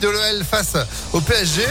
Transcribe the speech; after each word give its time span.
de 0.00 0.08
l'OL 0.08 0.44
face 0.44 0.76
au 1.12 1.20
PSG. 1.20 1.62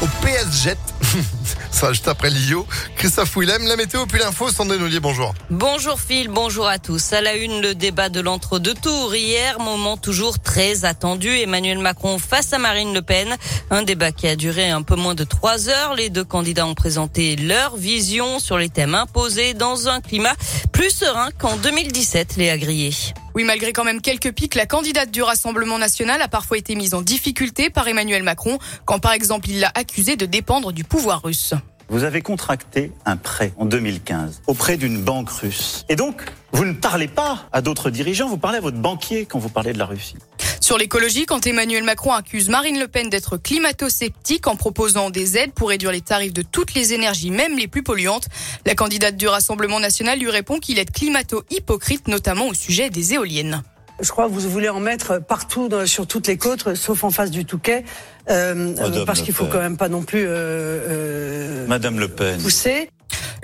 Au 0.00 0.06
PSG. 0.22 0.74
Ça 1.70 1.92
juste 1.92 2.08
après 2.08 2.30
Lio. 2.30 2.66
Christophe 2.96 3.36
Willem, 3.36 3.64
la 3.66 3.76
météo 3.76 4.06
puis 4.06 4.18
l'info, 4.18 4.48
Sandrine 4.48 4.82
Ollier, 4.82 5.00
bonjour. 5.00 5.34
Bonjour 5.50 6.00
Phil, 6.00 6.28
bonjour 6.28 6.66
à 6.66 6.78
tous. 6.78 7.12
À 7.12 7.20
la 7.20 7.34
une, 7.34 7.60
le 7.60 7.74
débat 7.74 8.08
de 8.08 8.20
l'entre-deux 8.20 8.74
tours. 8.74 9.14
Hier, 9.14 9.60
moment 9.60 9.96
toujours 9.96 10.38
très 10.38 10.84
attendu. 10.84 11.28
Emmanuel 11.28 11.78
Macron 11.78 12.18
face 12.18 12.52
à 12.52 12.58
Marine 12.58 12.94
Le 12.94 13.02
Pen. 13.02 13.36
Un 13.70 13.82
débat 13.82 14.12
qui 14.12 14.26
a 14.26 14.36
duré 14.36 14.70
un 14.70 14.82
peu 14.82 14.96
moins 14.96 15.14
de 15.14 15.24
trois 15.24 15.68
heures. 15.68 15.94
Les 15.94 16.10
deux 16.10 16.24
candidats 16.24 16.66
ont 16.66 16.74
présenté 16.74 17.36
leur 17.36 17.76
vision 17.76 18.38
sur 18.38 18.56
les 18.56 18.70
thèmes 18.70 18.94
imposés 18.94 19.52
dans 19.52 19.88
un 19.88 20.00
climat 20.00 20.34
plus 20.72 20.90
serein 20.90 21.30
qu'en 21.38 21.56
2017, 21.56 22.36
Léa 22.36 22.56
Grillé. 22.56 22.92
Oui, 23.34 23.42
malgré 23.42 23.72
quand 23.72 23.82
même 23.82 24.00
quelques 24.00 24.32
pics, 24.32 24.54
la 24.54 24.64
candidate 24.64 25.10
du 25.10 25.20
Rassemblement 25.20 25.76
national 25.76 26.22
a 26.22 26.28
parfois 26.28 26.56
été 26.56 26.76
mise 26.76 26.94
en 26.94 27.02
difficulté 27.02 27.68
par 27.68 27.88
Emmanuel 27.88 28.22
Macron, 28.22 28.58
quand 28.84 29.00
par 29.00 29.12
exemple 29.12 29.50
il 29.50 29.58
l'a 29.58 29.72
accusé 29.74 30.14
de 30.14 30.24
dépendre 30.24 30.70
du 30.72 30.84
pouvoir 30.84 31.22
russe. 31.24 31.52
Vous 31.88 32.04
avez 32.04 32.22
contracté 32.22 32.92
un 33.04 33.16
prêt 33.16 33.52
en 33.56 33.66
2015 33.66 34.42
auprès 34.46 34.76
d'une 34.76 35.02
banque 35.02 35.30
russe. 35.30 35.84
Et 35.88 35.96
donc, 35.96 36.22
vous 36.52 36.64
ne 36.64 36.72
parlez 36.72 37.08
pas 37.08 37.48
à 37.52 37.60
d'autres 37.60 37.90
dirigeants, 37.90 38.28
vous 38.28 38.38
parlez 38.38 38.58
à 38.58 38.60
votre 38.60 38.78
banquier 38.78 39.26
quand 39.26 39.40
vous 39.40 39.48
parlez 39.50 39.72
de 39.72 39.78
la 39.78 39.86
Russie. 39.86 40.16
Sur 40.64 40.78
l'écologie, 40.78 41.26
quand 41.26 41.46
Emmanuel 41.46 41.84
Macron 41.84 42.12
accuse 42.12 42.48
Marine 42.48 42.78
Le 42.80 42.88
Pen 42.88 43.10
d'être 43.10 43.36
climato-sceptique 43.36 44.46
en 44.46 44.56
proposant 44.56 45.10
des 45.10 45.36
aides 45.36 45.52
pour 45.52 45.68
réduire 45.68 45.92
les 45.92 46.00
tarifs 46.00 46.32
de 46.32 46.40
toutes 46.40 46.72
les 46.72 46.94
énergies, 46.94 47.30
même 47.30 47.58
les 47.58 47.68
plus 47.68 47.82
polluantes, 47.82 48.28
la 48.64 48.74
candidate 48.74 49.14
du 49.14 49.28
Rassemblement 49.28 49.78
national 49.78 50.18
lui 50.18 50.30
répond 50.30 50.60
qu'il 50.60 50.78
est 50.78 50.90
climato-hypocrite, 50.90 52.08
notamment 52.08 52.48
au 52.48 52.54
sujet 52.54 52.88
des 52.88 53.12
éoliennes. 53.12 53.62
Je 54.00 54.10
crois 54.10 54.26
que 54.26 54.32
vous 54.32 54.48
voulez 54.48 54.70
en 54.70 54.80
mettre 54.80 55.18
partout 55.20 55.68
sur 55.84 56.06
toutes 56.06 56.28
les 56.28 56.38
côtes, 56.38 56.74
sauf 56.76 57.04
en 57.04 57.10
face 57.10 57.30
du 57.30 57.44
Touquet, 57.44 57.84
euh, 58.30 59.04
parce 59.04 59.20
qu'il 59.20 59.34
faut 59.34 59.44
quand 59.44 59.60
même 59.60 59.76
pas 59.76 59.90
non 59.90 60.02
plus 60.02 60.24
euh, 60.24 60.30
euh, 60.30 61.66
Madame 61.66 61.98
Le 61.98 62.08
Pen 62.08 62.40
pousser. 62.40 62.88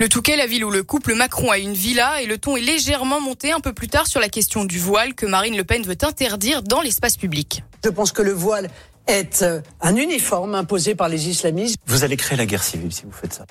Le 0.01 0.09
Touquet, 0.09 0.35
la 0.35 0.47
ville 0.47 0.65
où 0.65 0.71
le 0.71 0.81
couple 0.81 1.13
Macron 1.13 1.51
a 1.51 1.59
une 1.59 1.73
villa, 1.73 2.23
et 2.23 2.25
le 2.25 2.39
ton 2.39 2.57
est 2.57 2.61
légèrement 2.61 3.21
monté 3.21 3.51
un 3.51 3.59
peu 3.59 3.71
plus 3.71 3.87
tard 3.87 4.07
sur 4.07 4.19
la 4.19 4.29
question 4.29 4.65
du 4.65 4.79
voile 4.79 5.13
que 5.13 5.27
Marine 5.27 5.55
Le 5.55 5.63
Pen 5.63 5.83
veut 5.83 5.95
interdire 6.01 6.63
dans 6.63 6.81
l'espace 6.81 7.17
public. 7.17 7.63
Je 7.83 7.89
pense 7.91 8.11
que 8.11 8.23
le 8.23 8.31
voile 8.31 8.71
est 9.05 9.45
un 9.79 9.95
uniforme 9.95 10.55
imposé 10.55 10.95
par 10.95 11.07
les 11.07 11.29
islamistes. 11.29 11.77
Vous 11.85 12.03
allez 12.03 12.17
créer 12.17 12.35
la 12.35 12.47
guerre 12.47 12.63
civile 12.63 12.91
si 12.91 13.03
vous 13.03 13.11
faites 13.11 13.33
ça. 13.33 13.45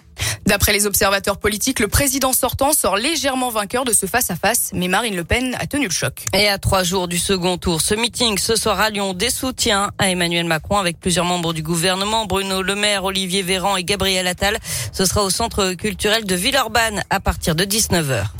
D'après 0.46 0.72
les 0.72 0.86
observateurs 0.86 1.38
politiques, 1.38 1.80
le 1.80 1.88
président 1.88 2.32
sortant 2.32 2.72
sort 2.72 2.96
légèrement 2.96 3.50
vainqueur 3.50 3.84
de 3.84 3.92
ce 3.92 4.06
face-à-face, 4.06 4.70
mais 4.74 4.88
Marine 4.88 5.14
Le 5.14 5.24
Pen 5.24 5.56
a 5.60 5.66
tenu 5.66 5.84
le 5.84 5.92
choc. 5.92 6.24
Et 6.34 6.48
à 6.48 6.58
trois 6.58 6.82
jours 6.82 7.08
du 7.08 7.18
second 7.18 7.56
tour, 7.58 7.80
ce 7.80 7.94
meeting 7.94 8.38
ce 8.38 8.56
soir 8.56 8.80
à 8.80 8.90
Lyon 8.90 9.14
des 9.14 9.30
soutiens 9.30 9.90
à 9.98 10.10
Emmanuel 10.10 10.46
Macron 10.46 10.78
avec 10.78 10.98
plusieurs 10.98 11.24
membres 11.24 11.52
du 11.52 11.62
gouvernement, 11.62 12.26
Bruno 12.26 12.62
Le 12.62 12.74
Maire, 12.74 13.04
Olivier 13.04 13.42
Véran 13.42 13.76
et 13.76 13.84
Gabriel 13.84 14.26
Attal. 14.26 14.58
Ce 14.92 15.04
sera 15.04 15.22
au 15.22 15.30
centre 15.30 15.74
culturel 15.74 16.24
de 16.24 16.34
Villeurbanne 16.34 17.02
à 17.10 17.20
partir 17.20 17.54
de 17.54 17.64
19h. 17.64 18.39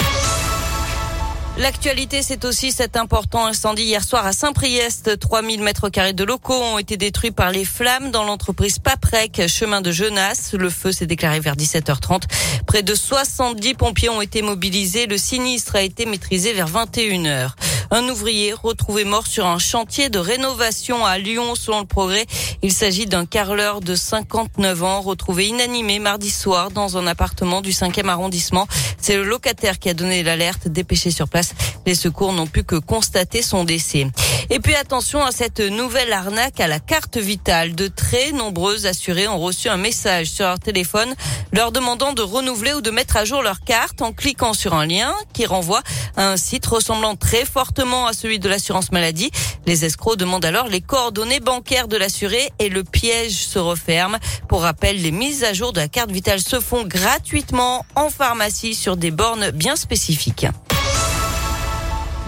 L'actualité, 1.61 2.23
c'est 2.23 2.47
aussi 2.47 2.73
cet 2.73 2.97
important 2.97 3.45
incendie 3.45 3.83
hier 3.83 4.03
soir 4.03 4.25
à 4.25 4.33
Saint-Priest. 4.33 5.19
3000 5.19 5.61
mètres 5.63 5.91
carrés 5.91 6.15
de 6.15 6.25
locaux 6.25 6.55
ont 6.55 6.79
été 6.79 6.97
détruits 6.97 7.33
par 7.33 7.51
les 7.51 7.67
flammes 7.67 8.11
dans 8.11 8.25
l'entreprise 8.25 8.79
Paprec, 8.79 9.43
chemin 9.47 9.83
de 9.83 9.93
Genasse. 9.93 10.55
Le 10.55 10.71
feu 10.71 10.91
s'est 10.91 11.05
déclaré 11.05 11.39
vers 11.39 11.57
17h30. 11.57 12.23
Près 12.67 12.83
de 12.83 12.95
70 12.95 13.75
pompiers 13.75 14.09
ont 14.09 14.23
été 14.23 14.41
mobilisés. 14.41 15.07
Le 15.07 15.19
sinistre 15.19 15.77
a 15.77 15.83
été 15.83 16.07
maîtrisé 16.07 16.55
vers 16.55 16.69
21h. 16.71 17.51
Un 17.93 18.09
ouvrier 18.09 18.53
retrouvé 18.53 19.05
mort 19.05 19.27
sur 19.27 19.47
un 19.47 19.59
chantier 19.59 20.11
de 20.11 20.21
rénovation 20.21 21.05
à 21.05 21.19
Lyon, 21.19 21.57
selon 21.57 21.81
le 21.81 21.87
progrès. 21.87 22.25
Il 22.63 22.73
s'agit 22.73 23.07
d'un 23.07 23.27
carreleur 23.27 23.81
de 23.81 23.97
59 23.97 24.85
ans 24.85 25.01
retrouvé 25.01 25.49
inanimé 25.49 25.99
mardi 25.99 26.31
soir 26.31 26.71
dans 26.71 26.97
un 26.97 27.09
appartement 27.09 27.61
du 27.61 27.71
5e 27.73 28.07
arrondissement. 28.07 28.69
C'est 29.01 29.17
le 29.17 29.25
locataire 29.25 29.81
qui 29.81 29.89
a 29.89 29.95
donné 29.95 30.23
l'alerte 30.23 30.69
dépêché 30.69 31.11
sur 31.11 31.29
place. 31.29 31.53
Les 31.87 31.95
secours 31.95 32.33
n'ont 32.33 32.47
pu 32.47 32.65
que 32.65 32.77
constater 32.77 33.43
son 33.43 33.65
décès. 33.65 34.07
Et 34.51 34.59
puis 34.59 34.75
attention 34.75 35.25
à 35.25 35.31
cette 35.31 35.61
nouvelle 35.61 36.13
arnaque 36.13 36.61
à 36.61 36.67
la 36.67 36.81
carte 36.81 37.17
vitale. 37.17 37.75
De 37.75 37.89
très 37.89 38.33
nombreux 38.33 38.87
assurés 38.87 39.29
ont 39.29 39.39
reçu 39.39 39.69
un 39.69 39.77
message 39.77 40.27
sur 40.27 40.45
leur 40.45 40.59
téléphone 40.59 41.15
leur 41.53 41.73
demandant 41.73 42.13
de 42.13 42.23
renouveler 42.23 42.75
ou 42.75 42.81
de 42.81 42.91
mettre 42.91 43.17
à 43.17 43.25
jour 43.25 43.43
leur 43.43 43.61
carte 43.61 44.03
en 44.03 44.13
cliquant 44.13 44.53
sur 44.53 44.75
un 44.75 44.87
lien 44.87 45.15
qui 45.33 45.47
renvoie 45.47 45.83
à 46.17 46.29
un 46.29 46.37
site 46.37 46.67
ressemblant 46.67 47.17
très 47.17 47.45
fortement 47.45 48.07
à 48.07 48.13
celui 48.13 48.39
de 48.39 48.49
l'assurance 48.49 48.93
maladie. 48.93 49.31
Les 49.67 49.85
escrocs 49.85 50.17
demandent 50.17 50.45
alors 50.45 50.69
les 50.69 50.81
coordonnées 50.81 51.41
bancaires 51.41 51.89
de 51.89 51.97
l'assuré 51.97 52.53
et 52.59 52.69
le 52.69 52.85
piège 52.85 53.47
se 53.47 53.59
referme. 53.59 54.19
Pour 54.49 54.63
rappel, 54.63 55.01
les 55.01 55.13
mises 55.13 55.45
à 55.45 55.53
jour 55.53 55.73
de 55.73 55.81
la 55.81 55.89
carte 55.89 56.11
vitale 56.11 56.41
se 56.41 56.61
font 56.61 56.85
gratuitement 56.85 57.85
en 57.95 58.11
pharmacie 58.11 58.75
sur 58.75 58.97
des 58.97 59.11
bornes 59.11 59.51
bien 59.51 59.77
spécifiques. 59.77 60.47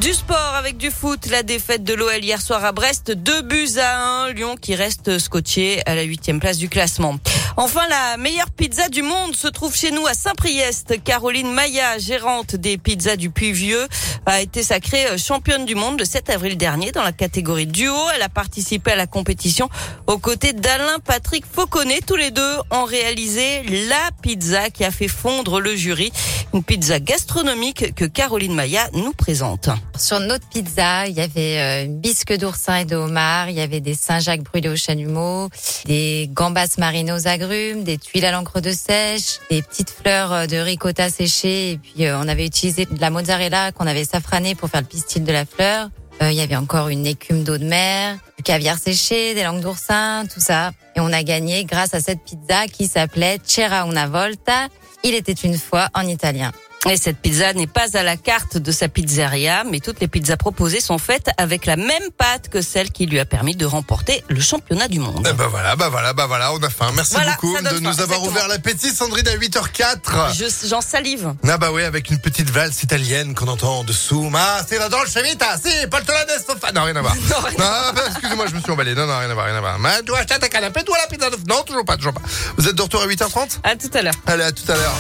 Du 0.01 0.13
sport 0.13 0.55
avec 0.57 0.79
du 0.79 0.91
foot, 0.91 1.27
la 1.31 1.43
défaite 1.43 1.85
de 1.85 1.95
l'OL 1.95 2.25
hier 2.25 2.41
soir 2.41 2.65
à 2.65 2.73
Brest, 2.73 3.13
deux 3.13 3.43
buts 3.43 3.79
à 3.79 4.25
un, 4.25 4.33
Lyon 4.33 4.57
qui 4.61 4.75
reste 4.75 5.19
scotché 5.19 5.81
à 5.87 5.95
la 5.95 6.03
huitième 6.03 6.41
place 6.41 6.59
du 6.59 6.69
classement. 6.69 7.19
Enfin, 7.57 7.83
la 7.89 8.17
meilleure 8.17 8.51
pizza 8.51 8.89
du 8.89 9.03
monde 9.03 9.37
se 9.37 9.47
trouve 9.47 9.77
chez 9.77 9.91
nous 9.91 10.07
à 10.07 10.15
Saint-Priest. 10.15 11.03
Caroline 11.05 11.53
Maya, 11.53 11.99
gérante 11.99 12.57
des 12.57 12.79
pizzas 12.79 13.17
du 13.17 13.29
Puy-Vieux, 13.29 13.87
a 14.25 14.41
été 14.41 14.63
sacrée 14.63 15.07
euh, 15.07 15.19
championne 15.19 15.67
du 15.67 15.75
monde 15.75 15.99
le 15.99 16.07
7 16.07 16.31
avril 16.31 16.57
dernier 16.57 16.93
dans 16.93 17.03
la 17.03 17.13
catégorie 17.13 17.67
duo. 17.67 17.95
Elle 18.15 18.23
a 18.23 18.31
participé 18.31 18.93
à 18.93 18.97
la 18.97 19.07
compétition 19.07 19.69
aux 20.07 20.19
côtés 20.19 20.55
d'Alain 20.55 20.99
Patrick 21.05 21.45
Fauconnet. 21.45 22.01
Tous 22.07 22.17
les 22.17 22.31
deux 22.31 22.57
ont 22.71 22.85
réalisé 22.85 23.63
la 23.89 24.11
pizza 24.23 24.71
qui 24.71 24.85
a 24.85 24.91
fait 24.91 25.09
fondre 25.09 25.61
le 25.61 25.77
jury. 25.77 26.11
Une 26.55 26.65
pizza 26.65 27.01
gastronomique 27.01 27.95
que 27.95 28.07
Caroline 28.07 28.55
Maya 28.55 28.89
nous 28.95 29.13
présente. 29.13 29.69
Sur 30.03 30.19
notre 30.19 30.49
pizza, 30.49 31.07
il 31.07 31.15
y 31.15 31.21
avait 31.21 31.59
euh, 31.61 31.85
une 31.85 32.01
bisque 32.01 32.37
d'oursin 32.37 32.79
et 32.79 32.85
de 32.85 32.97
homard, 32.97 33.51
il 33.51 33.55
y 33.55 33.61
avait 33.61 33.79
des 33.79 33.95
Saint-Jacques 33.95 34.43
brûlés 34.43 34.69
au 34.69 34.75
chalumeau, 34.75 35.49
des 35.85 36.29
gambas 36.33 36.75
marines 36.77 37.13
aux 37.13 37.29
agrumes, 37.29 37.85
des 37.85 37.99
tuiles 37.99 38.25
à 38.25 38.33
l'encre 38.33 38.61
de 38.61 38.73
sèche, 38.73 39.39
des 39.49 39.63
petites 39.63 39.91
fleurs 39.91 40.33
euh, 40.33 40.47
de 40.47 40.57
ricotta 40.57 41.09
séchées, 41.09 41.71
et 41.71 41.79
puis 41.79 42.07
euh, 42.07 42.19
on 42.19 42.27
avait 42.27 42.45
utilisé 42.45 42.85
de 42.85 43.01
la 43.01 43.11
mozzarella 43.11 43.71
qu'on 43.71 43.87
avait 43.87 44.05
safrané 44.05 44.57
pour 44.57 44.71
faire 44.71 44.81
le 44.81 44.89
pistil 44.89 45.23
de 45.23 45.31
la 45.31 45.47
fleur. 45.47 45.89
Il 46.21 46.33
y 46.33 46.41
avait 46.41 46.57
encore 46.57 46.89
une 46.89 47.07
écume 47.07 47.45
d'eau 47.45 47.59
de 47.59 47.65
mer, 47.65 48.17
du 48.37 48.43
caviar 48.43 48.79
séché, 48.79 49.35
des 49.35 49.45
langues 49.45 49.61
d'oursin, 49.61 50.25
tout 50.33 50.41
ça. 50.41 50.73
Et 50.97 51.01
on 51.01 51.13
a 51.13 51.23
gagné 51.23 51.65
grâce 51.65 51.95
à 51.95 52.01
cette 52.01 52.23
pizza 52.25 52.67
qui 52.67 52.87
s'appelait 52.87 53.39
Cera 53.45 53.85
una 53.87 54.07
volta. 54.07 54.69
Il 55.05 55.15
était 55.15 55.33
une 55.33 55.59
fois 55.59 55.89
en 55.95 56.07
italien. 56.07 56.53
Et 56.91 56.97
cette 56.97 57.19
pizza 57.19 57.53
n'est 57.53 57.69
pas 57.69 57.97
à 57.97 58.03
la 58.03 58.17
carte 58.17 58.57
de 58.59 58.73
sa 58.73 58.89
pizzeria, 58.89 59.63
mais 59.63 59.79
toutes 59.79 60.01
les 60.01 60.09
pizzas 60.09 60.37
proposées 60.37 60.81
sont 60.81 60.99
faites 60.99 61.31
avec 61.39 61.65
la 61.65 61.77
même 61.77 62.11
pâte 62.19 62.49
que 62.49 62.61
celle 62.61 62.91
qui 62.91 63.07
lui 63.07 63.21
a 63.21 63.25
permis 63.25 63.55
de 63.55 63.65
remporter 63.65 64.25
le 64.29 64.41
championnat 64.41 64.89
du 64.89 64.99
monde. 64.99 65.25
Eh 65.31 65.33
ben 65.33 65.47
voilà, 65.47 65.77
bah 65.77 65.89
voilà, 65.91 66.13
bah 66.13 66.27
voilà, 66.27 66.53
on 66.53 66.59
a 66.61 66.69
faim. 66.71 66.91
Merci 66.97 67.15
Voilà, 67.15 67.33
beaucoup 67.41 67.57
de 67.57 67.61
nous 67.79 67.89
avoir 67.89 67.89
exactement. 68.19 68.27
ouvert 68.27 68.49
l'appétit, 68.49 68.91
Sandrine, 68.91 69.29
à 69.29 69.37
8h04. 69.37 70.35
Je- 70.35 70.67
J'en 70.69 70.81
salive. 70.81 71.33
Ah 71.49 71.57
bah 71.57 71.71
oui, 71.73 71.85
avec 71.85 72.11
une 72.11 72.19
petite 72.19 72.51
valse 72.51 72.83
italienne 72.83 73.35
qu'on 73.37 73.47
entend 73.47 73.79
en 73.79 73.85
dessous. 73.85 74.29
Ma, 74.29 74.59
c'est 74.69 74.79
la 74.81 74.89
dolce 74.89 75.17
vita, 75.19 75.57
si, 75.65 75.87
poltola 75.87 76.25
del 76.25 76.41
sofa. 76.45 76.73
Non, 76.73 76.83
rien 76.83 76.97
à 76.97 77.01
voir. 77.03 77.15
Non, 77.59 78.03
excusez-moi, 78.09 78.47
je 78.49 78.55
me 78.57 78.61
suis 78.61 78.73
emballé. 78.73 78.95
Non, 78.97 79.07
non, 79.07 79.19
rien 79.19 79.31
à 79.31 79.35
voir, 79.35 79.47
rien 79.47 79.55
à 79.57 79.61
voir. 79.61 79.79
Mais 79.79 80.03
tu 80.05 80.13
achètes 80.15 80.43
un 80.43 80.49
canapé, 80.49 80.83
toi, 80.83 80.97
la 81.01 81.07
pizza 81.07 81.31
de... 81.31 81.37
Non, 81.49 81.63
toujours 81.63 81.85
pas, 81.85 81.97
toujours 81.97 82.13
pas. 82.13 82.23
Vous 82.57 82.67
êtes 82.69 82.75
de 82.75 82.83
retour 82.83 83.03
à 83.03 83.07
8h30 83.07 83.59
À 83.63 83.77
tout 83.77 83.91
à 83.95 84.03
l'heure. 84.03 84.15
Allez, 84.27 84.43
à 84.45 84.51
tout 84.53 84.65
à 84.71 84.75
l'heure. 84.75 84.95